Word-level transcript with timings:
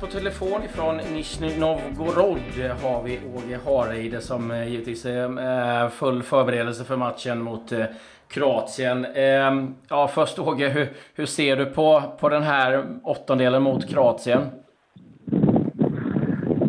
på 0.00 0.06
telefon 0.06 0.62
ifrån 0.64 0.96
Nizjnij 0.96 1.58
Novgorod 1.58 2.72
har 2.82 3.02
vi 3.02 3.20
Åge 3.34 3.58
Hareide 3.64 4.20
som 4.20 4.50
eh, 4.50 4.68
givetvis 4.68 5.06
eh, 5.06 5.36
är 5.36 5.88
full 5.88 6.22
förberedelse 6.22 6.84
för 6.84 6.96
matchen 6.96 7.42
mot 7.42 7.72
eh, 7.72 7.84
Kroatien. 8.28 9.06
Ehm, 9.14 9.74
ja, 9.88 10.08
först 10.08 10.38
Åge, 10.38 10.68
hur, 10.68 10.88
hur 11.14 11.26
ser 11.26 11.56
du 11.56 11.66
på, 11.66 12.02
på 12.20 12.28
den 12.28 12.42
här 12.42 12.86
åttondelen 13.02 13.62
mot 13.62 13.88
Kroatien? 13.88 14.40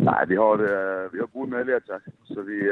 Nej, 0.04 0.24
vi 0.28 0.36
har, 0.36 0.58
vi 1.12 1.20
har 1.20 1.26
goda 1.32 1.50
möjligheter. 1.50 2.00
Så 2.24 2.42
vi, 2.42 2.62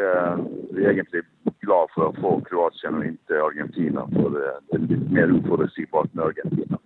vi 0.70 0.84
är 0.84 0.90
egentligen 0.90 1.26
glada 1.60 1.86
för 1.94 2.08
att 2.08 2.16
få 2.16 2.40
Kroatien 2.40 2.94
och 2.94 3.04
inte 3.04 3.42
Argentina. 3.42 4.08
För 4.12 4.30
det 4.30 4.76
är 4.76 4.78
lite 4.78 5.14
mer 5.14 5.38
oförutsägbart 5.38 6.14
med 6.14 6.24
Argentina. 6.24 6.78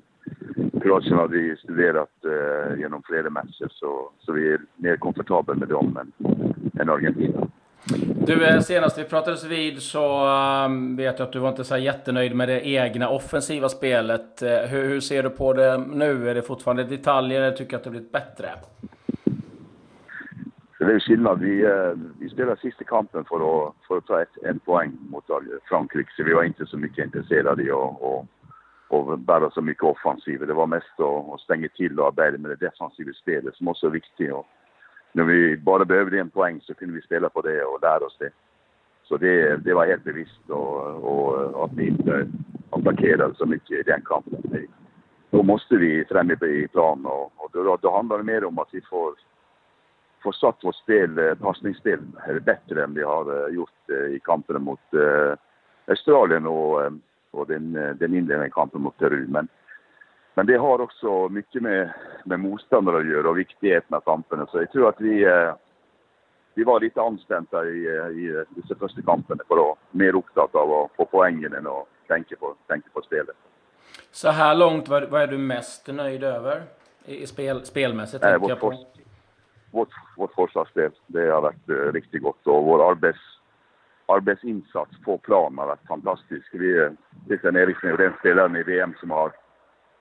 Kroatien 0.83 1.17
har 1.17 1.29
vi 1.29 1.57
studerat 1.57 2.11
eh, 2.25 2.79
genom 2.79 3.03
flera 3.03 3.31
matcher 3.31 3.69
så, 3.71 4.11
så 4.21 4.33
vi 4.33 4.53
är 4.53 4.61
mer 4.77 4.97
komfortabla 4.97 5.55
med 5.55 5.69
dem 5.69 5.99
än, 6.01 6.13
än 6.81 6.91
Argentina. 6.91 7.49
Du, 8.27 8.47
eh, 8.47 8.61
senast 8.61 8.99
vi 8.99 9.05
pratades 9.05 9.45
vid 9.45 9.83
så 9.83 10.27
um, 10.67 10.97
vet 10.97 11.19
jag 11.19 11.27
att 11.27 11.33
du 11.33 11.39
var 11.39 11.49
inte 11.49 11.65
så 11.65 11.77
jättenöjd 11.77 12.37
med 12.37 12.49
det 12.49 12.69
egna 12.69 13.09
offensiva 13.09 13.69
spelet. 13.69 14.43
Uh, 14.43 14.49
hur, 14.49 14.89
hur, 14.89 15.01
ser 15.01 15.23
du 15.23 15.31
på 15.31 15.53
det 15.53 15.79
nu? 15.79 16.31
Är 16.31 16.35
det 16.35 16.43
fortfarande 16.43 16.85
detaljer 16.85 17.43
eller 17.43 17.57
tycker 17.57 17.71
du 17.71 17.77
att 17.77 17.85
det 17.85 17.91
blivit 17.91 18.13
bättre? 18.13 18.49
det 20.79 20.93
är 20.93 21.01
skillnad. 21.01 21.41
Vi, 21.41 21.67
uh, 21.67 21.93
vi 22.21 22.29
spelade 22.29 22.61
sista 22.61 22.85
kampen 22.85 23.25
för 23.25 23.37
att, 23.37 23.75
för 23.89 23.97
att 23.97 24.07
ta 24.07 24.23
ett, 24.23 24.43
en 24.43 24.59
poäng 24.59 24.93
mot 25.11 25.25
Frankrike, 25.69 26.11
så 26.17 26.23
vi 26.23 26.35
var 26.35 26.45
inte 26.45 26.67
så 26.67 26.77
mycket 26.77 27.05
intresserade 27.05 27.63
i 27.63 27.71
att 27.71 28.27
och 28.89 29.19
bära 29.19 29.51
så 29.51 29.61
mycket 29.61 29.85
offensiv. 29.85 30.47
Det 30.47 30.55
var 30.55 30.67
mest 30.67 31.01
att, 31.01 31.41
stänga 31.41 31.69
till 31.69 32.01
och 32.01 32.07
arbeta 32.07 32.39
med 32.39 32.51
det 32.51 32.67
defensiva 32.67 33.13
spelet 33.13 33.57
som 33.57 33.69
också 33.69 33.87
är 33.87 33.91
viktigt. 33.91 34.33
Och 34.33 34.47
när 35.13 35.25
vi 35.25 35.57
bara 35.57 35.85
behövde 35.85 36.21
en 36.21 36.31
poäng 36.31 36.61
så 36.61 36.75
kunde 36.75 36.95
vi 36.95 37.03
spela 37.03 37.29
på 37.29 37.43
det 37.43 37.65
och 37.65 37.83
lära 37.83 38.07
oss 38.07 38.17
det. 38.19 38.31
Så 39.05 39.17
det, 39.17 39.57
det 39.57 39.75
var 39.75 39.87
helt 39.87 40.05
bevisst 40.05 40.51
och, 40.51 41.55
och 41.55 41.65
att 41.65 41.73
vi 41.73 41.89
inte 41.89 42.29
attackerade 42.71 43.35
så 43.35 43.47
mycket 43.47 43.71
i 43.71 43.83
den 43.83 44.03
kampen. 44.05 44.69
Då 45.31 45.43
måste 45.43 45.77
vi 45.77 46.05
fram 46.05 46.31
i 46.31 46.69
plan 46.73 47.07
och, 47.07 47.33
och 47.37 47.51
då, 47.53 47.79
då 47.83 47.91
handlar 47.97 48.19
det 48.19 48.25
mer 48.25 48.45
om 48.45 48.59
att 48.59 48.69
vi 48.73 48.81
får, 48.81 49.15
får 50.23 50.33
satt 50.33 50.65
vårt 50.65 50.77
spel, 50.77 51.19
eh, 51.19 51.35
passningsspel 51.35 52.01
bättre 52.45 52.85
än 52.85 52.95
vi 52.95 53.03
har 53.03 53.47
eh, 53.49 53.55
gjort 53.55 53.91
eh, 53.91 54.15
i 54.15 54.21
kampen 54.25 54.63
mot 54.63 54.81
Australien 55.87 56.47
och 56.47 56.93
och 57.35 57.47
den, 57.47 57.77
eh, 57.77 57.91
den 57.95 58.15
inledande 58.15 58.51
kampen 58.51 58.81
mot 58.81 58.99
Peru. 58.99 59.27
Men, 59.29 59.49
men 60.35 60.47
det 60.47 60.57
har 60.57 60.81
också 60.81 61.29
mycket 61.29 61.63
med, 61.63 61.93
med 62.25 62.41
motståndare 62.41 62.99
att 62.99 63.07
göra 63.07 63.29
och 63.29 63.39
viktigheten 63.39 63.95
av 63.97 64.01
kampen. 64.01 64.47
Så 64.51 64.59
jag 64.59 64.73
tror 64.73 64.89
att 64.89 65.01
vi, 65.01 65.25
eh, 65.25 65.55
vi 66.55 66.65
var 66.65 66.81
lite 66.81 67.03
anspända 67.03 67.65
i, 67.65 67.87
eh, 67.87 68.09
i 68.09 68.45
dessa 68.49 68.75
första 68.75 69.03
kamperna 69.03 69.43
för 69.49 69.71
att 69.71 69.79
mer 69.91 70.17
upptatt 70.17 70.55
av 70.55 70.73
att 70.73 70.97
få 70.97 71.05
poängen 71.05 71.55
än 71.55 71.67
att 71.67 71.87
tänka 72.09 72.37
på, 72.37 72.55
tänka 72.67 72.89
på 72.93 73.03
spelet. 73.03 73.37
Så 74.11 74.31
här 74.31 74.55
långt, 74.55 74.89
vad, 74.89 75.05
vad 75.05 75.23
är 75.23 75.27
du 75.27 75.39
mest 75.39 75.87
nöjd 75.87 76.25
över 76.25 76.63
i 77.05 77.27
spel, 77.27 77.65
spelmässigt? 77.65 78.23
Nej, 78.23 78.39
vårt, 78.39 78.61
på. 78.61 78.75
vårt, 79.71 79.89
vårt 80.17 80.35
försvarsspel, 80.35 80.91
det 81.07 81.31
har 81.31 81.41
varit 81.41 81.95
riktigt 81.95 82.23
gott 82.23 82.47
och 82.47 82.65
vår 82.65 82.91
arbets 82.91 83.19
arbetsinsats 84.07 84.91
på 85.05 85.19
plan 85.19 85.59
har 85.59 85.67
varit 85.67 85.89
fantastisk. 85.89 86.47
Vi, 86.53 86.89
Christian 87.27 87.57
Eriksen 87.57 87.91
är 87.91 87.97
den 87.97 88.13
spelaren 88.19 88.57
i 88.57 88.63
VM 88.63 88.95
som 89.01 89.11
har 89.11 89.33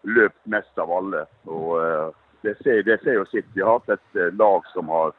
löpt 0.03 0.45
mest 0.45 0.77
av 0.77 0.91
alla. 0.91 1.25
Och, 1.43 1.85
eh, 1.85 2.09
det 2.41 2.63
säger, 2.63 2.83
det 2.83 3.03
säger 3.03 3.25
sitt. 3.25 3.45
Vi 3.53 3.61
har 3.61 3.73
haft 3.73 3.89
ett 3.89 4.15
eh, 4.15 4.31
lag 4.33 4.63
som 4.73 4.89
har 4.89 5.13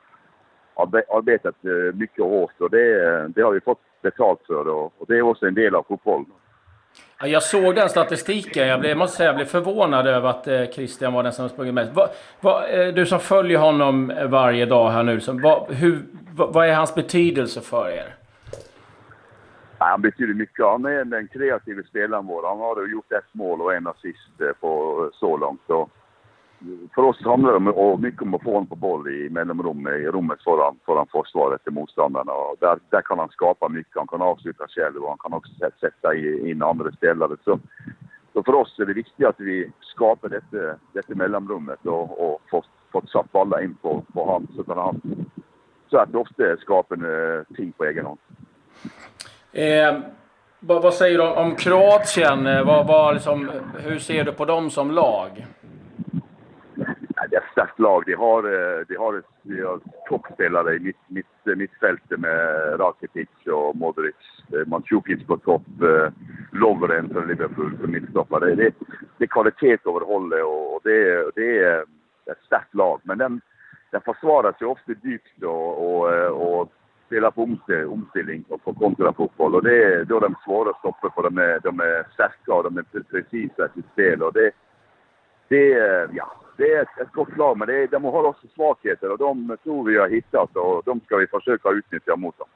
arbetat 0.77 1.55
eh, 1.65 1.95
mycket 1.95 2.25
hårt 2.25 2.61
och 2.61 2.71
det, 2.71 3.29
det 3.29 3.43
har 3.43 3.53
vi 3.53 3.61
fått 3.61 3.81
betalt 4.03 4.41
för 4.47 4.69
och, 4.69 4.93
och 4.99 5.07
det 5.09 5.19
är 5.19 5.23
också 5.23 5.47
en 5.47 5.55
del 5.55 5.75
av 5.75 5.83
fotbollen. 5.83 6.27
Jag 7.23 7.43
såg 7.43 7.75
den 7.75 7.89
statistiken. 7.89 8.69
Jag, 8.69 8.81
blev, 8.81 8.91
jag 8.91 8.99
måste 8.99 9.17
säga 9.17 9.29
jag 9.29 9.37
blev 9.37 9.47
förvånad 9.47 10.07
över 10.07 10.29
att 10.29 10.75
Christian 10.75 11.13
var 11.13 11.23
den 11.23 11.33
som 11.33 11.49
sprungit 11.49 11.75
mest. 11.75 11.93
Va, 11.93 12.09
va, 12.41 12.63
du 12.95 13.07
som 13.07 13.21
följer 13.21 13.59
honom 13.59 14.13
varje 14.29 14.67
dag 14.67 14.91
här 14.91 15.03
nu, 15.03 15.21
så, 15.21 15.33
va, 15.33 15.67
hur, 15.69 16.03
vad 16.37 16.69
är 16.69 16.75
hans 16.75 16.95
betydelse 16.95 17.61
för 17.61 17.91
er? 17.91 18.15
Han 19.91 20.03
betyder 20.03 20.35
mycket. 20.35 20.65
Han 20.65 20.85
är 20.85 21.05
den 21.05 21.29
kreativa 21.29 21.83
spelaren 21.83 22.27
vår. 22.27 22.49
Han 22.49 22.59
har 22.59 22.87
gjort 22.87 23.13
ett 23.13 23.35
mål 23.35 23.61
och 23.61 23.75
en 23.75 23.87
assist 23.87 24.41
eh, 24.41 24.53
på 24.61 25.11
så 25.15 25.37
långt. 25.37 25.61
Så 25.67 25.89
för 26.95 27.03
oss 27.03 27.25
handlar 27.25 27.61
det 27.61 27.71
om, 27.71 28.01
mycket 28.03 28.23
om 28.23 28.35
att 28.35 28.43
få 28.43 28.53
honom 28.53 28.67
på 28.67 28.77
boll 28.77 29.09
i 29.09 29.31
mellanrummet, 29.31 29.93
i 29.95 30.07
rummet 30.07 30.43
föran, 30.43 30.79
föran 30.87 31.07
försvaret 31.07 31.65
till 31.65 31.73
motståndarna. 31.73 32.33
Och 32.33 32.57
där, 32.61 32.79
där 32.91 33.03
kan 33.03 33.19
han 33.19 33.29
skapa 33.29 33.69
mycket. 33.69 33.97
Han 33.97 34.07
kan 34.07 34.23
avsluta 34.23 34.69
själv 34.69 34.97
och 35.03 35.09
han 35.09 35.19
kan 35.19 35.33
också 35.33 35.53
sätta 35.81 36.15
in 36.15 36.63
andra 36.63 36.93
spelare. 36.93 37.37
Så, 37.45 37.59
så 38.33 38.43
för 38.43 38.55
oss 38.55 38.79
är 38.79 38.87
det 38.87 38.95
viktigt 38.95 39.27
att 39.27 39.41
vi 39.41 39.73
skapar 39.81 40.29
detta, 40.29 40.79
detta 40.93 41.15
mellanrummet 41.15 41.87
och, 41.87 42.31
och 42.31 42.41
får, 42.51 42.65
får 42.93 43.03
satt 43.13 43.33
bollar 43.33 43.65
in 43.65 43.75
på, 43.75 44.05
på 44.13 44.25
honom 44.25 44.49
så 44.55 44.61
att 44.61 44.79
han 44.79 45.01
så 45.91 45.99
att 45.99 46.15
ofta 46.15 46.57
skapar 46.57 47.55
ting 47.55 47.73
på 47.73 47.85
egen 47.85 48.07
hand. 48.07 48.19
Eh, 49.55 49.99
vad, 50.61 50.83
vad, 50.83 50.95
säger 50.95 51.19
du 51.19 51.25
om, 51.25 51.57
Kroatien? 51.57 52.47
Eh, 52.47 52.67
vad, 52.67 52.87
vad, 52.87 53.15
liksom, 53.15 53.51
hur 53.79 53.99
ser 53.99 54.25
du 54.25 54.33
på 54.33 54.45
dem 54.45 54.71
som 54.71 54.91
lag? 54.91 55.47
det 57.31 57.37
är 57.37 57.41
ett 57.41 57.53
starkt 57.53 57.79
lag. 57.79 58.03
De 58.07 58.15
har, 58.15 58.43
eh, 58.45 58.87
de 58.89 58.97
har, 58.97 59.23
de 59.43 59.63
har 59.63 59.81
toppspelare 60.09 60.77
i 60.77 60.81
mitt, 60.81 60.97
mitt, 61.07 61.47
eh, 61.47 61.57
mittfältet 61.57 62.21
med 62.21 62.81
Rakitic 62.81 63.29
och 63.47 63.77
Modric. 63.77 64.15
Eh, 64.53 64.67
Mandzukic 64.67 65.27
på 65.27 65.37
topp. 65.37 65.63
Lovren 66.53 67.09
från 67.09 67.29
Liverpool 67.29 67.79
som 67.81 67.93
mittstoppare. 67.93 68.55
Det, 68.55 68.75
det 69.19 69.25
är 69.25 69.29
kvalitet 69.29 69.79
över 69.87 70.01
hållet 70.01 70.45
och 70.45 70.81
det, 70.85 71.31
det 71.35 71.59
är 71.59 71.81
ett 72.33 72.45
starkt 72.47 72.75
lag. 72.75 73.01
Men 73.03 73.19
den, 73.19 73.41
den 73.91 74.01
försvarar 74.01 74.53
sig 74.53 74.67
ofta 74.67 74.93
dyrt 74.93 75.43
och, 75.43 75.97
och, 75.97 76.61
och 76.61 76.73
spela 77.15 77.31
på 77.31 77.43
omställning 77.89 78.45
och 78.49 78.65
på 78.65 78.75
kontrafotboll. 78.75 79.55
Och 79.55 79.63
det 79.63 79.85
är 79.85 80.05
då 80.05 80.21
de 80.21 80.35
svåra 80.45 80.71
att 80.71 80.79
stoppa 80.79 81.11
för 81.15 81.23
de 81.23 81.39
är, 81.39 81.61
de 81.63 81.81
är 81.81 82.07
starka 82.15 82.55
och 82.55 82.63
de 82.65 82.79
är 82.79 82.83
precisa 83.11 83.67
i 83.67 83.69
sitt 83.75 83.93
spel. 83.93 84.23
Och 84.23 84.33
det, 84.33 84.51
det, 85.49 85.69
ja, 86.13 86.33
det 86.57 86.73
är 86.73 86.83
ett, 86.83 86.99
ett 87.01 87.13
gott 87.13 87.37
lag, 87.37 87.59
men 87.59 87.69
det, 87.69 87.87
de 87.87 88.05
har 88.05 88.25
också 88.25 88.47
svagheter 88.55 89.11
och 89.11 89.19
de 89.19 89.57
tror 89.65 89.85
vi 89.85 89.99
har 89.99 90.09
hittat 90.09 90.57
och 90.57 90.83
de 90.85 91.01
ska 91.01 91.17
vi 91.17 91.27
försöka 91.27 91.69
utnyttja 91.71 92.17
mot 92.17 92.39
dem. 92.39 92.49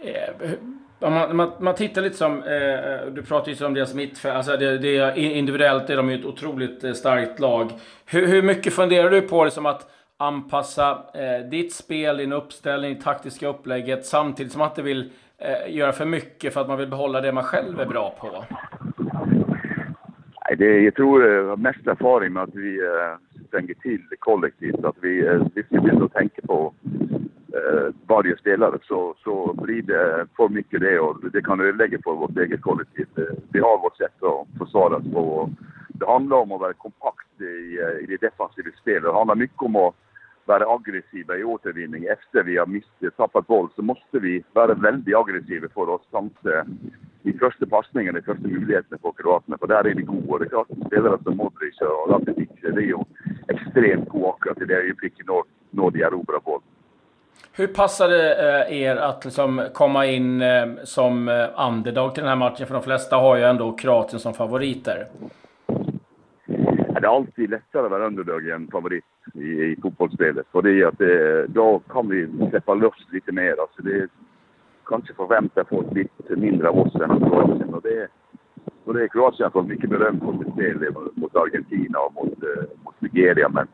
Eh, 0.00 0.50
om 0.98 1.12
man, 1.12 1.36
man, 1.36 1.52
man, 1.58 1.74
tittar 1.74 2.02
lite 2.02 2.16
som, 2.16 2.42
eh, 2.42 3.12
du 3.12 3.22
pratar 3.22 3.52
ju 3.52 3.66
om 3.66 3.74
deras 3.74 3.94
mittfält, 3.94 4.36
alltså 4.36 4.56
det, 4.56 4.78
det, 4.78 5.18
individuellt 5.18 5.90
är 5.90 5.96
de 5.96 6.10
ju 6.10 6.18
ett 6.18 6.24
otroligt 6.24 6.84
eh, 6.84 6.92
starkt 6.92 7.40
lag. 7.40 7.72
Hur, 8.06 8.26
hur 8.26 8.42
mycket 8.42 8.72
funderar 8.72 9.10
du 9.10 9.22
på 9.22 9.44
det 9.44 9.50
som 9.50 9.66
att 9.66 9.90
anpassa 10.22 11.04
eh, 11.14 11.48
ditt 11.50 11.72
spel, 11.72 12.16
din 12.16 12.32
uppställning, 12.32 13.00
taktiska 13.00 13.48
upplägget 13.48 14.06
samtidigt 14.06 14.52
som 14.52 14.58
man 14.58 14.68
inte 14.68 14.82
vill 14.82 15.12
eh, 15.38 15.74
göra 15.74 15.92
för 15.92 16.06
mycket 16.06 16.54
för 16.54 16.60
att 16.60 16.68
man 16.68 16.78
vill 16.78 16.88
behålla 16.88 17.20
det 17.20 17.32
man 17.32 17.44
själv 17.44 17.80
är 17.80 17.86
bra 17.86 18.14
på? 18.20 18.44
Nej, 20.44 20.56
det, 20.58 20.80
jag 20.80 20.94
tror 20.94 21.26
eh, 21.26 21.32
jag 21.32 21.48
har 21.48 21.56
mest 21.56 21.86
erfarenhet 21.86 22.32
med 22.32 22.42
att 22.42 22.54
vi 22.54 22.80
eh, 22.80 23.46
stänger 23.48 23.74
till 23.74 24.02
kollektivt. 24.18 24.84
Att 24.84 24.96
vi, 25.00 25.26
eh, 25.26 25.46
vi 25.54 25.62
ska 25.62 26.04
att 26.04 26.12
tänka 26.12 26.42
på 26.42 26.72
eh, 27.54 27.94
varje 28.06 28.36
spelare 28.36 28.78
så, 28.82 29.14
så 29.24 29.54
blir 29.62 29.82
det 29.82 30.26
för 30.36 30.48
mycket 30.48 30.80
det 30.80 31.00
och 31.00 31.30
det 31.32 31.42
kan 31.42 31.60
ödelägga 31.60 31.98
för 32.04 32.12
vårt 32.12 32.36
eget 32.36 32.62
kollektiv. 32.62 33.06
Eh, 33.16 33.22
vi 33.52 33.60
har 33.60 33.82
vårt 33.82 33.96
sätt 33.96 34.22
att 34.22 34.58
försvara 34.58 34.96
oss 34.96 35.12
på. 35.12 35.50
Det 35.88 36.06
handlar 36.06 36.36
om 36.36 36.52
att 36.52 36.60
vara 36.60 36.72
kompakt 36.72 37.40
i, 37.40 37.78
eh, 37.80 38.04
i 38.04 38.06
det 38.08 38.26
defensiva 38.26 38.70
spelet. 38.80 39.02
Det 39.02 39.12
handlar 39.12 39.34
mycket 39.34 39.62
om 39.62 39.76
att 39.76 39.94
vara 40.44 40.74
aggressiva 40.74 41.36
i 41.36 41.44
återvinning 41.44 42.04
efter 42.04 42.42
vi 42.42 42.56
har 42.56 42.66
mist, 42.66 43.16
tappat 43.16 43.46
boll 43.46 43.68
så 43.76 43.82
måste 43.82 44.18
vi 44.18 44.44
vara 44.52 44.74
väldigt 44.74 45.16
aggressiva 45.16 45.68
för 45.74 45.94
att 45.94 46.04
stansa 46.04 46.66
i 47.22 47.32
första 47.32 47.66
passningen, 47.66 48.16
i 48.16 48.22
första 48.22 48.48
möjligheten 48.48 48.98
för 49.02 49.12
kroaterna. 49.16 49.58
För 49.58 49.66
där 49.66 49.86
är 49.86 49.94
vi 49.94 50.02
goda. 50.02 50.38
Det 50.38 50.44
är 50.44 50.48
klart 50.48 50.66
spelare 50.86 51.18
som 51.24 51.36
Modric 51.36 51.80
och 51.80 52.10
Rakitic, 52.10 52.48
det 52.60 52.68
är 52.68 52.80
ju 52.80 52.98
extremt 53.48 54.08
goda 54.08 54.28
akkurat 54.28 54.62
i 54.62 54.64
det 54.64 54.74
ögonblicket 54.74 55.26
när, 55.26 55.42
när 55.70 55.90
de 55.90 56.02
erobrar 56.02 56.40
boll. 56.40 56.60
Hur 57.52 57.66
passade 57.66 58.34
eh, 58.68 58.82
er 58.82 58.96
att 58.96 59.24
liksom 59.24 59.68
komma 59.74 60.06
in 60.06 60.42
eh, 60.42 60.66
som 60.84 61.28
eh, 61.28 61.66
underdog 61.68 62.14
till 62.14 62.22
den 62.22 62.28
här 62.28 62.36
matchen? 62.36 62.66
För 62.66 62.74
de 62.74 62.82
flesta 62.82 63.16
har 63.16 63.36
ju 63.36 63.42
ändå 63.42 63.72
Kroatien 63.72 64.20
som 64.20 64.34
favoriter. 64.34 65.06
Det 66.46 67.06
är 67.08 67.16
alltid 67.16 67.50
lättare 67.50 67.84
att 67.84 67.90
vara 67.90 68.06
underdog 68.06 68.48
än 68.48 68.68
favorit 68.72 69.04
i, 69.32 69.44
i 69.44 69.76
fotbollsspelet. 69.82 70.46
För 70.52 70.62
det 70.62 70.84
att 70.84 70.98
det, 70.98 71.46
då 71.46 71.82
kan 71.88 72.08
vi 72.08 72.28
släppa 72.50 72.74
loss 72.74 73.06
lite 73.12 73.32
mer. 73.32 73.60
Alltså 73.60 73.82
det, 73.82 74.08
kanske 74.86 75.14
förväntar 75.14 75.64
folk 75.64 75.86
lite 75.94 76.36
mindre 76.36 76.68
av 76.68 76.78
oss 76.78 76.94
än 76.94 77.10
av 77.10 77.18
Kroatien. 77.18 77.74
Och 77.74 77.82
det, 77.82 78.08
och 78.84 78.94
det 78.94 79.02
är 79.02 79.08
Kroatien 79.08 79.50
får 79.50 79.62
mycket 79.62 79.90
beröm 79.90 80.20
för 80.20 80.44
sitt 80.44 80.52
spel 80.52 80.94
mot 81.14 81.36
Argentina 81.36 81.98
och 81.98 82.14
mot, 82.14 82.42
eh, 82.42 82.64
mot 82.84 83.00
Nigeria. 83.00 83.48
Men 83.48 83.66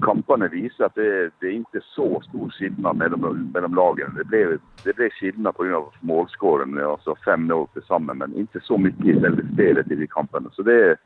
kamperna 0.00 0.48
visar 0.48 0.84
att 0.84 0.94
det, 0.94 1.30
det, 1.40 1.46
är 1.46 1.50
inte 1.52 1.80
så 1.82 2.20
stor 2.28 2.50
skillnad 2.50 2.96
mellan, 2.96 3.50
mellan 3.54 3.74
lagen. 3.74 4.14
Det 4.16 4.24
blev 4.24 4.58
det 4.84 4.96
blev 4.96 5.10
skillnad 5.10 5.54
av 5.74 5.92
målskåren, 6.00 6.78
alltså 6.78 7.14
5-0 7.26 7.66
tillsammans, 7.72 8.18
men 8.18 8.36
inte 8.36 8.60
så 8.60 8.78
mycket 8.78 9.06
i 9.06 9.20
själva 9.20 9.42
spelet 9.54 9.90
i 9.90 9.94
de 9.94 10.06
kampene. 10.06 10.48
Så 10.52 10.62
det, 10.62 10.96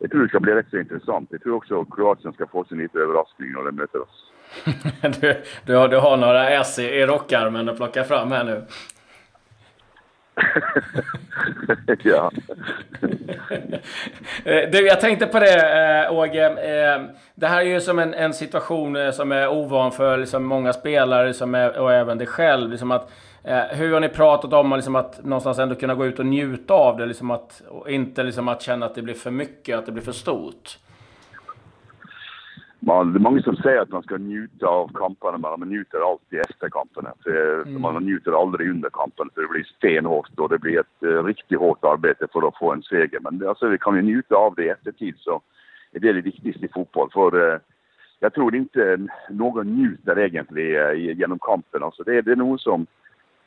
jeg 0.00 0.10
tror 0.10 0.22
det 0.22 0.28
skal 0.28 0.40
bli 0.40 0.54
rett 0.56 0.70
så 0.70 0.80
interessant. 0.80 1.32
Jeg 1.32 1.42
tror 1.42 1.58
også 1.60 1.84
Kroatien 1.92 2.32
skal 2.32 2.48
få 2.52 2.64
sin 2.68 2.80
liten 2.80 3.02
overraskning 3.04 3.52
når 3.52 3.68
de 3.68 3.72
møter 3.82 4.04
oss. 4.04 4.22
du, 5.20 5.34
du, 5.66 5.74
har, 5.74 5.88
du 5.88 5.98
har 6.00 6.16
några 6.16 6.48
S 6.60 6.78
i, 6.78 6.86
i 7.00 7.06
rockarmen 7.06 7.68
att 7.68 7.76
plocka 7.76 8.04
fram 8.04 8.32
här 8.32 8.44
nu. 8.44 8.62
ja. 12.02 12.30
Eh, 14.44 14.70
du, 14.72 14.86
jag 14.86 15.00
tänkte 15.00 15.26
på 15.26 15.38
det, 15.38 16.04
eh, 16.04 16.12
Åge. 16.12 16.46
Eh, 16.46 17.02
det 17.34 17.46
här 17.46 17.60
är 17.60 17.64
ju 17.64 17.80
som 17.80 17.98
en, 17.98 18.14
en 18.14 18.34
situation 18.34 19.12
som 19.12 19.32
är 19.32 19.48
ovan 19.48 19.92
för 19.92 20.18
liksom 20.18 20.44
många 20.44 20.72
spelare 20.72 21.34
som 21.34 21.54
är, 21.54 21.78
och 21.78 21.92
även 21.92 22.18
dig 22.18 22.26
själv. 22.26 22.70
Liksom 22.70 22.90
att, 22.90 23.12
hur 23.70 23.92
har 23.92 24.00
ni 24.00 24.08
pratat 24.08 24.52
om 24.52 24.70
liksom 24.70 24.96
att 24.96 25.24
någonstans 25.24 25.58
ändå 25.58 25.74
kunna 25.74 25.94
gå 25.94 26.06
ut 26.06 26.18
och 26.18 26.26
njuta 26.26 26.74
av 26.74 26.96
det? 26.96 27.06
Liksom 27.06 27.30
att, 27.30 27.62
och 27.68 27.90
inte 27.90 28.22
liksom 28.22 28.48
att 28.48 28.62
känna 28.62 28.86
att 28.86 28.94
det 28.94 29.02
blir 29.02 29.14
för 29.14 29.30
mycket, 29.30 29.78
att 29.78 29.86
det 29.86 29.92
blir 29.92 30.02
för 30.02 30.12
stort? 30.12 30.78
man, 32.80 33.12
det 33.12 33.18
är 33.18 33.20
många 33.20 33.42
som 33.42 33.56
säger 33.56 33.80
att 33.80 33.88
man 33.88 34.02
ska 34.02 34.16
njuta 34.16 34.66
av 34.66 34.90
kamperna, 34.94 35.38
men 35.38 35.60
man 35.60 35.68
njuter 35.68 36.10
alltid 36.10 36.40
efter 36.40 36.68
kamperna. 36.68 37.12
För 37.22 37.62
mm. 37.62 37.82
Man 37.82 38.04
njuter 38.04 38.42
aldrig 38.42 38.70
under 38.70 38.90
kampen, 38.90 39.28
för 39.34 39.42
det 39.42 39.48
blir 39.48 39.64
stenhårt 39.76 40.38
och 40.38 40.48
det 40.48 40.58
blir 40.58 40.80
ett 40.80 41.02
uh, 41.04 41.24
riktigt 41.24 41.58
hårt 41.58 41.84
arbete 41.84 42.26
för 42.32 42.48
att 42.48 42.58
få 42.58 42.72
en 42.72 42.82
seger. 42.82 43.20
Men 43.20 43.48
alltså, 43.48 43.68
vi 43.68 43.78
kan 43.78 43.96
ju 43.96 44.02
njuta 44.02 44.34
av 44.34 44.54
det 44.54 44.64
i 44.64 44.68
eftertid, 44.68 45.14
så 45.18 45.40
är 45.92 46.00
det 46.00 46.12
det 46.12 46.20
viktigaste 46.20 46.64
i 46.64 46.68
fotboll. 46.68 47.10
För 47.12 47.34
uh, 47.34 47.58
jag 48.20 48.34
tror 48.34 48.54
inte 48.54 49.06
någon 49.30 49.66
njuter 49.66 50.18
egentligen 50.18 50.96
uh, 50.96 51.18
genom 51.18 51.38
kampen. 51.38 51.82
Alltså, 51.82 52.02
det, 52.02 52.22
det 52.22 52.32
är 52.32 52.36
någon 52.36 52.58
som 52.58 52.86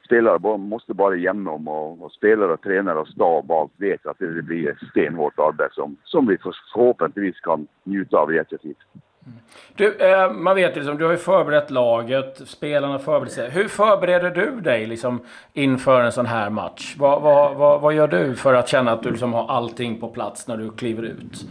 spelare 0.05 0.57
måste 0.57 0.93
bara 0.93 1.15
igenom 1.15 1.67
och, 1.67 2.03
och 2.03 2.11
spelare, 2.11 2.57
tränare 2.57 2.99
och 2.99 3.07
stab 3.07 3.51
och 3.51 3.59
allt 3.59 3.71
vet 3.77 4.05
att 4.05 4.19
det 4.19 4.41
blir 4.41 4.69
ett 4.69 4.89
stenhårt 4.91 5.39
arbete 5.39 5.73
som, 5.73 5.97
som 6.03 6.27
vi 6.27 6.37
förhoppningsvis 6.73 7.39
kan 7.39 7.67
njuta 7.83 8.17
av 8.17 8.33
i 8.33 8.37
eftertid. 8.37 8.75
Du, 9.75 9.95
eh, 9.95 10.31
man 10.31 10.55
vet 10.55 10.75
liksom, 10.75 10.97
du 10.97 11.05
har 11.05 11.11
ju 11.11 11.17
förberett 11.17 11.71
laget, 11.71 12.41
spelarna 12.45 12.99
förbereder 12.99 13.31
sig. 13.31 13.49
Hur 13.49 13.67
förbereder 13.67 14.29
du 14.29 14.61
dig 14.61 14.85
liksom, 14.85 15.19
inför 15.53 16.01
en 16.01 16.11
sån 16.11 16.25
här 16.25 16.49
match? 16.49 16.95
Vad, 16.99 17.21
vad, 17.21 17.55
vad, 17.55 17.81
vad 17.81 17.93
gör 17.93 18.07
du 18.07 18.35
för 18.35 18.53
att 18.53 18.69
känna 18.69 18.91
att 18.91 19.03
du 19.03 19.09
liksom 19.09 19.33
har 19.33 19.47
allting 19.47 19.99
på 19.99 20.07
plats 20.07 20.47
när 20.47 20.57
du 20.57 20.71
kliver 20.71 21.03
ut? 21.03 21.45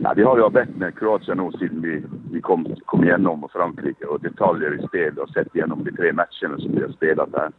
Ja, 0.00 0.12
vi 0.16 0.22
har 0.22 0.38
ju 0.38 0.50
bett 0.50 0.76
med 0.76 0.98
Kroatien 0.98 1.36
nog 1.36 1.58
sedan 1.58 1.80
vi, 1.80 2.02
vi 2.32 2.40
kom, 2.40 2.76
kom 2.84 3.04
igenom 3.04 3.48
Frankrike 3.52 4.04
och 4.04 4.20
detaljer 4.20 4.74
i 4.74 4.86
spel 4.86 5.18
och 5.18 5.30
sett 5.30 5.54
igenom 5.56 5.84
de 5.84 5.90
tre 5.90 6.12
matcherna 6.12 6.58
som 6.58 6.72
vi 6.74 6.82
har 6.82 6.92
spelat 6.92 7.28
här, 7.32 7.52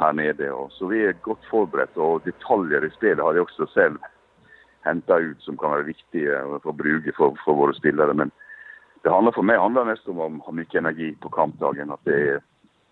här 0.00 0.12
nere. 0.12 0.50
Och, 0.50 0.72
så 0.72 0.86
vi 0.86 1.04
är 1.04 1.14
gott 1.20 1.44
förberedda 1.50 2.00
och 2.00 2.22
detaljer 2.24 2.84
i 2.84 2.90
spel 2.90 3.18
har 3.18 3.34
jag 3.34 3.42
också 3.42 3.66
själv 3.66 3.98
hämtat 4.80 5.20
ut 5.20 5.40
som 5.40 5.56
kan 5.56 5.70
vara 5.70 5.82
viktiga 5.82 6.58
för 6.62 6.70
att 6.70 6.76
bruka 6.76 7.12
för, 7.16 7.34
för 7.44 7.52
våra 7.52 7.72
spelare. 7.72 8.14
Men 8.14 8.30
det 9.02 9.10
handlar 9.10 9.32
för 9.32 9.42
mig 9.42 9.58
handlar 9.58 9.84
mest 9.84 10.08
om 10.08 10.20
att 10.20 10.44
ha 10.44 10.52
mycket 10.52 10.78
energi 10.78 11.16
på 11.20 11.28
kampdagen. 11.28 11.90
Att 11.90 12.04
det 12.04 12.30
är 12.30 12.40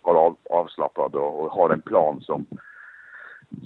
vara 0.03 0.19
av, 0.19 0.37
avslappnad 0.51 1.15
och, 1.15 1.41
och 1.41 1.51
ha 1.51 1.73
en 1.73 1.81
plan 1.81 2.21
som, 2.21 2.47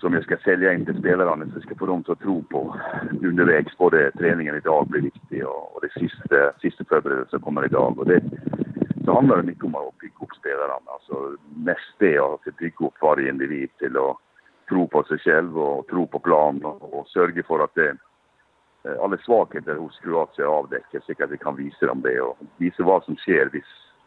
som 0.01 0.15
jag 0.15 0.23
ska 0.23 0.37
sälja 0.37 0.73
in 0.73 0.85
till 0.85 0.99
spelarna 0.99 1.45
så 1.47 1.51
jag 1.55 1.63
ska 1.63 1.75
få 1.75 1.87
dem 1.87 2.05
att 2.09 2.21
tro 2.21 2.43
på 2.43 2.77
undervägs. 3.23 3.79
Både 3.79 4.11
träningen 4.11 4.57
idag 4.57 4.87
blir 4.87 5.03
viktig 5.03 5.47
och, 5.47 5.77
och 5.77 5.81
det 5.83 6.01
sista, 6.01 6.53
sista 6.61 6.85
förberedelsen 6.85 7.41
kommer 7.41 7.65
idag. 7.65 7.99
Och 7.99 8.07
det, 8.07 8.21
så 9.05 9.15
handlar 9.15 9.37
det 9.37 9.43
mycket 9.43 9.65
om 9.65 9.75
att 9.75 9.99
bygga 9.99 10.15
upp 10.21 10.35
spelarna. 10.41 10.75
Alltså 10.85 11.37
mest 11.57 11.95
det 11.99 12.19
att 12.19 12.57
bygga 12.57 12.87
upp 12.87 13.03
varje 13.03 13.29
individ 13.31 13.71
till 13.79 13.97
att 13.97 14.17
tro 14.69 14.89
på 14.89 15.03
sig 15.03 15.19
själv 15.19 15.59
och 15.59 15.87
tro 15.87 16.07
på 16.07 16.19
planen 16.19 16.65
och, 16.65 16.99
och 16.99 17.09
sörja 17.09 17.43
för 17.43 17.65
att 17.65 17.75
det 17.75 17.97
eh, 18.85 19.01
alla 19.03 19.17
svagheter 19.17 19.75
hos 19.75 20.01
Kroatien 20.01 20.49
avdäckes 20.49 21.05
så 21.05 21.13
att 21.25 21.31
vi 21.31 21.39
kan 21.39 21.57
visa 21.57 21.87
dem 21.87 22.01
det 22.01 22.21
och 22.21 22.39
visa 22.57 22.83
vad 22.83 23.05
som 23.05 23.17
sker 23.17 23.51
om 23.53 23.61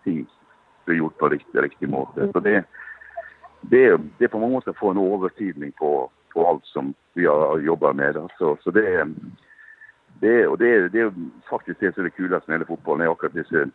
ting 0.03 0.27
blir 0.85 0.97
gjort 0.97 1.17
på 1.17 1.29
riktigt, 1.29 1.61
riktigt 1.61 1.89
måte. 1.89 2.29
Så 2.33 2.39
det, 2.39 2.63
det, 3.61 3.99
det 4.17 4.27
på 4.27 4.39
man 4.39 4.51
måste 4.51 4.73
få 4.73 4.89
en 4.89 5.13
övertidning 5.13 5.71
på, 5.71 6.09
på 6.33 6.47
allt 6.47 6.65
som 6.65 6.93
vi 7.13 7.25
har 7.25 7.59
jobbat 7.59 7.95
med. 7.95 8.17
Alltså, 8.17 8.57
så 8.63 8.71
det, 8.71 9.07
det, 10.19 10.47
och 10.47 10.57
det, 10.57 10.89
det 10.89 10.99
är 10.99 11.13
faktiskt 11.49 11.79
det 11.79 11.93
som 11.93 12.01
är 12.01 12.03
det 12.03 12.15
kulaste 12.15 12.51
med 12.51 12.67
fotbollen, 12.67 13.07
är 13.07 13.11
akkurat 13.11 13.33
dessa 13.33 13.65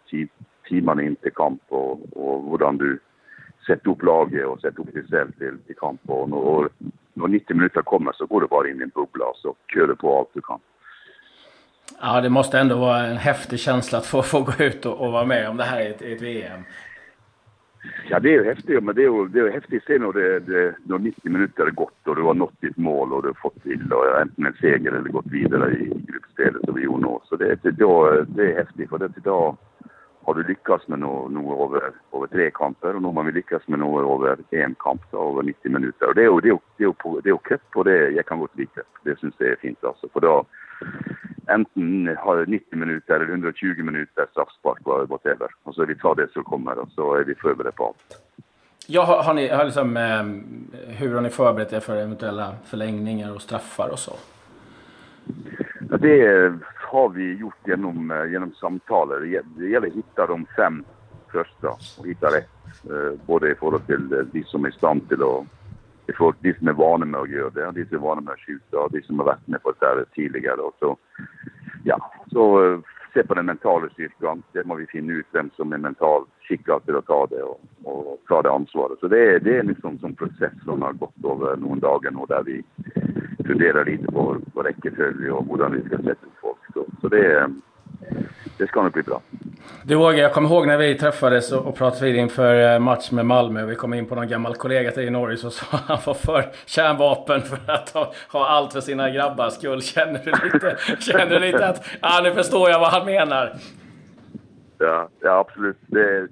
timmarna 0.69 1.03
in 1.03 1.17
till 1.17 1.33
kamp 1.33 1.63
och, 1.69 2.17
och 2.17 2.51
hur 2.51 2.79
du 2.79 2.99
sätter 3.67 3.91
upp 3.91 4.03
laget 4.03 4.47
och 4.47 4.61
sätter 4.61 4.81
upp 4.81 4.95
dig 4.95 5.05
själv 5.11 5.33
till, 5.33 5.59
till 5.67 5.77
kamp. 5.77 6.01
Och, 6.07 6.31
när, 6.31 6.69
när 7.15 7.29
90 7.29 7.57
minuter 7.57 7.83
kommer 7.83 8.13
så 8.13 8.27
går 8.27 8.41
du 8.41 8.47
bara 8.47 8.69
in 8.69 8.81
i 8.81 8.83
en 8.83 8.89
bubbla 8.95 9.25
alltså, 9.25 9.49
och 9.49 9.57
så 9.67 9.75
kör 9.75 9.87
du 9.87 9.97
på 9.97 10.19
allt 10.19 10.29
du 10.33 10.41
kan. 10.41 10.59
Ja, 12.01 12.21
det 12.21 12.31
måste 12.31 12.59
ändå 12.59 12.79
vara 12.79 13.07
en 13.07 13.17
häftig 13.17 13.61
känsla 13.61 13.99
att 13.99 14.07
få, 14.07 14.23
få 14.23 14.41
gå 14.41 14.65
ut 14.65 14.87
och, 14.87 15.01
och 15.01 15.13
vara 15.13 15.25
med 15.25 15.49
om 15.49 15.57
det 15.57 15.65
här 15.65 15.81
i 15.81 15.87
ett, 15.87 16.03
i 16.03 16.13
ett 16.13 16.23
VM. 16.23 16.65
Ja, 18.09 18.21
det 18.21 18.29
är 18.29 18.33
ju 18.33 18.45
häftigt, 18.45 18.85
men 18.85 18.95
det 18.95 19.03
är 19.03 19.13
ju, 19.13 19.29
det 19.29 19.41
är 19.41 19.51
häftigt 19.51 19.85
sen 19.85 20.03
när, 20.03 20.13
det, 20.13 20.41
det, 20.41 20.75
när 20.85 20.99
90 20.99 21.31
minuter 21.31 21.63
har 21.65 21.71
gått 21.71 22.07
och 22.09 22.17
du 22.17 22.23
har 22.23 22.35
nått 22.35 22.61
ditt 22.61 22.77
mål 22.77 23.13
och 23.13 23.23
du 23.23 23.29
har 23.29 23.35
fått 23.35 23.63
till 23.63 23.93
och 23.93 24.21
äntligen 24.21 24.53
en 24.53 24.61
seger 24.61 24.93
eller 24.93 25.09
gått 25.09 25.27
vidare 25.27 25.73
i 25.73 25.93
gruppspelet 26.09 26.65
som 26.65 26.75
vi 26.75 26.83
gjorde 26.83 27.07
nu. 27.07 27.19
Så 27.25 27.37
det, 27.37 27.63
det, 27.63 27.71
det 28.27 28.53
är 28.53 28.57
häftigt, 28.57 28.91
för 28.91 28.99
det, 28.99 29.13
idag 29.17 29.57
har 30.25 30.35
du 30.35 30.43
lyckats 30.43 30.89
med 30.89 30.99
något, 30.99 31.33
något 31.33 31.71
över, 31.71 31.91
över 32.13 32.27
tre 32.27 32.51
kamper 32.51 32.97
och 32.97 33.03
nu 33.03 33.09
har 33.09 33.23
vi 33.23 33.33
lyckats 33.33 33.69
med 33.69 33.79
något 33.79 34.23
över 34.23 34.37
en 34.51 34.75
kamp, 34.79 35.03
då, 35.11 35.31
över 35.31 35.43
90 35.43 35.73
minuter. 35.73 36.09
Och 36.09 36.15
det 36.15 36.21
är 36.21 36.25
ju 36.25 36.41
det 36.41 36.49
är, 36.49 36.59
det 36.77 36.85
är, 36.85 37.23
det 37.23 37.31
är 37.31 37.37
cup 37.37 37.77
och 37.77 37.85
det 37.85 38.11
jag 38.11 38.27
kan 38.27 38.39
gott 38.39 38.59
lika. 38.59 38.81
Det 39.05 39.19
syns 39.19 39.35
jag 39.39 39.49
är 39.49 39.57
fint 39.57 39.85
alltså, 39.85 40.09
för 40.13 40.21
då 40.21 40.45
enten 41.49 42.17
har 42.19 42.47
90 42.47 42.79
minuter 42.79 43.15
eller 43.15 43.29
120 43.29 43.83
minuter 43.83 44.27
straffspark, 44.31 45.09
whatever. 45.09 45.49
Och 45.63 45.75
så 45.75 45.85
vi 45.85 45.95
tar 45.95 46.15
det 46.15 46.33
som 46.33 46.45
kommer 46.45 46.79
och 46.79 46.89
så 46.91 47.15
är 47.15 47.25
vi 47.25 47.35
förberedda 47.35 47.73
på 47.73 47.87
allt. 47.87 48.21
Ja, 48.87 49.03
har, 49.03 49.23
har 49.23 49.35
ni, 49.35 49.49
har 49.49 49.65
liksom, 49.65 49.97
eh, 49.97 50.25
hur 50.95 51.15
har 51.15 51.21
ni 51.21 51.31
förberett 51.31 51.73
er 51.73 51.81
för 51.81 51.97
eventuella 51.97 52.55
förlängningar 52.65 53.35
och 53.35 53.43
straffar 53.43 53.89
och 53.89 53.99
så? 53.99 54.13
Ja, 55.91 55.97
det 55.97 56.53
har 56.75 57.09
vi 57.09 57.39
gjort 57.39 57.67
genom, 57.67 58.11
eh, 58.11 58.31
genom 58.31 58.55
samtal. 58.55 59.09
Det 59.09 59.67
gäller 59.67 59.87
att 59.87 59.95
hitta 59.95 60.27
de 60.27 60.47
fem 60.57 60.85
första 61.33 61.69
och 61.99 62.07
hitta 62.07 62.27
rätt. 62.27 62.51
Eh, 62.91 63.27
både 63.27 63.51
i 63.51 63.55
förhållande 63.55 63.87
till 63.87 64.31
de 64.33 64.45
som 64.45 64.65
är 64.65 64.69
i 64.69 64.73
stand 64.73 65.09
till 65.09 65.23
att 65.23 65.45
folk, 66.17 66.37
de 66.41 66.55
som 66.55 66.69
är 66.69 66.73
vana 66.73 67.05
med 67.05 67.21
att 67.21 67.31
göra 67.31 67.51
det, 67.51 67.73
de 67.73 67.87
som 67.87 67.97
är 67.97 68.01
vana 68.01 68.21
med 68.21 68.33
att 68.33 68.41
skjuta 68.41 68.79
och 68.79 68.93
de 68.93 69.03
som 69.03 69.19
har 69.19 69.27
varit 69.27 69.47
med 69.47 69.63
på 69.63 69.73
det 69.73 69.87
här 69.87 70.05
tidigare. 70.15 70.61
Och 70.61 70.77
så, 70.79 70.97
ja, 71.85 72.11
så 72.33 72.65
eh, 72.65 72.79
se 73.15 73.23
på 73.23 73.35
den 73.35 73.47
mentala 73.47 73.89
styrkan. 73.89 74.43
Det 74.53 74.65
måste 74.65 74.81
vi 74.81 74.87
finna 74.87 75.13
ut 75.13 75.27
vem 75.33 75.51
som 75.57 75.73
är 75.73 75.79
mentalt 75.79 76.29
skickad 76.41 76.85
till 76.85 76.97
att 76.97 77.07
ta 77.07 77.27
det 77.27 77.43
och, 77.43 77.61
och 77.85 78.21
ta 78.29 78.43
det 78.43 78.51
ansvaret. 78.51 78.99
Så 79.01 79.09
det 79.09 79.35
är, 79.35 79.41
det 79.41 79.59
är 79.59 79.63
liksom 79.63 79.99
som 79.99 80.15
process 80.15 80.53
som 80.65 80.83
har 80.83 80.93
gått 80.93 81.25
över 81.25 81.57
några 81.57 81.81
dagar 81.81 82.21
och 82.21 82.29
där 82.29 82.43
vi 82.43 82.63
funderar 83.47 83.85
lite 83.85 84.07
på 84.07 84.37
vad 84.55 84.67
räckeföljd 84.67 85.31
och 85.31 85.59
hur 85.59 85.69
vi 85.69 85.89
ska 85.89 85.97
sätta 85.97 86.11
upp 86.11 86.39
folk. 86.41 86.59
Så, 86.75 86.85
så 87.01 87.09
det, 87.09 87.41
eh, 87.41 87.49
det 88.59 88.67
ska 88.67 88.83
nog 88.83 88.93
bli 88.93 89.03
bra. 89.03 89.21
Du 89.87 89.97
Åge, 89.97 90.19
jag 90.19 90.33
kommer 90.33 90.49
ihåg 90.49 90.67
när 90.67 90.79
vi 90.79 90.95
träffades 90.95 91.53
och 91.53 91.77
pratade 91.77 92.05
vid 92.05 92.17
inför 92.17 92.75
eh, 92.75 92.79
match 92.79 93.11
med 93.11 93.27
Malmö. 93.27 93.67
Vi 93.67 93.75
kom 93.75 93.95
in 93.95 94.07
på 94.07 94.15
någon 94.15 94.29
gammal 94.29 94.55
kollega 94.55 94.91
till 94.91 95.03
i 95.03 95.11
Norge 95.11 95.37
så 95.37 95.51
sa 95.51 95.77
han 95.77 95.99
var 96.07 96.15
för 96.15 96.45
kärnvapen 96.67 97.43
för 97.43 97.73
att 97.73 97.91
ha, 97.91 98.13
ha 98.33 98.47
allt 98.47 98.73
för 98.73 98.81
sina 98.81 99.11
grabbars 99.11 99.55
skull. 99.55 99.83
Känner 99.83 100.21
du 100.25 100.31
lite, 100.53 100.77
känner 100.99 101.27
du 101.27 101.39
lite 101.39 101.67
att, 101.67 101.87
ja 102.03 102.21
nu 102.25 102.33
förstår 102.33 102.71
jag 102.71 102.81
vad 102.81 102.89
han 102.89 103.07
menar? 103.07 103.53
Ja, 104.79 105.09
ja 105.21 105.39
absolut. 105.39 105.77
Det, 105.87 106.29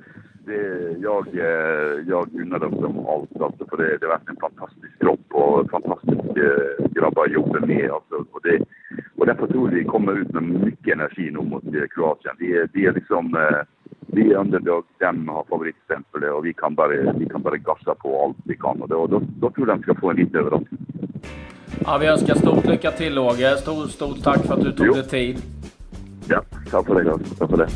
det, 0.47 0.97
jag, 1.01 1.27
eh, 1.35 2.01
jag 2.09 2.29
unnar 2.41 2.59
dem 2.59 2.77
som 2.81 3.07
allt 3.07 3.43
alltså, 3.43 3.67
för 3.71 3.77
det, 3.77 3.97
det 3.99 4.07
har 4.07 4.13
varit 4.13 4.29
en 4.29 4.37
fantastisk 4.37 5.01
kropp 5.01 5.27
och 5.33 5.71
fantastisk 5.71 6.37
eh, 6.37 6.87
grabbar 6.91 7.27
jobbar 7.27 7.61
med. 7.61 7.91
Alltså, 7.91 8.15
och, 8.33 8.41
det, 8.43 8.65
och 9.23 9.27
därför 9.27 9.47
tror 9.47 9.69
vi 9.69 9.85
kommer 9.85 10.13
ut 10.21 10.33
med 10.33 10.43
mycket 10.43 10.95
energi 10.95 11.31
nu 11.31 11.39
mot 11.39 11.65
eh, 11.65 11.83
Kroatien. 11.95 12.35
Vi 12.39 12.57
är, 12.57 12.69
vi 12.73 12.87
är 12.87 12.93
liksom 12.93 13.37
eh, 13.37 13.59
vi 14.07 14.33
är 14.33 14.37
underdog, 14.37 14.85
de 14.99 15.29
har 15.29 15.45
favoritstämpel 15.51 16.25
och 16.25 16.47
vi 16.47 16.53
kan 16.53 16.75
bara, 16.75 17.13
vi 17.13 17.29
kan 17.29 17.43
bara 17.43 17.57
gassa 17.57 17.95
på 17.95 18.25
allt 18.25 18.37
vi 18.45 18.57
kan. 18.57 18.83
Och 18.83 18.89
då, 18.89 19.07
då, 19.07 19.23
då 19.41 19.51
tror 19.51 19.69
jag 19.69 19.79
de 19.79 19.83
ska 19.83 19.95
få 19.95 20.11
en 20.11 20.17
liten 20.17 20.41
överraskning. 20.41 20.81
Ja, 21.85 21.99
vi 22.01 22.07
önskar 22.07 22.35
stort 22.35 22.65
lycka 22.65 22.91
till 22.91 23.19
Åge. 23.19 23.57
Stort, 23.57 23.91
stort 23.91 24.23
tack 24.23 24.47
för 24.47 24.55
att 24.55 24.65
du 24.65 24.73
tog 24.73 24.95
dig 24.95 25.09
tid. 25.09 25.39
Ja, 26.29 26.43
tack 26.71 26.87
för 26.87 26.95
det. 26.95 27.19
Tack 27.39 27.51
för 27.51 27.57
det. 27.57 27.69